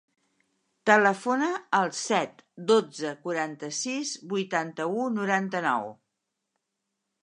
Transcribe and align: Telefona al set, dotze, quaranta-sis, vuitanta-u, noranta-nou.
Telefona 0.89 1.49
al 1.81 1.91
set, 1.99 2.41
dotze, 2.73 3.13
quaranta-sis, 3.29 4.17
vuitanta-u, 4.35 5.09
noranta-nou. 5.23 5.91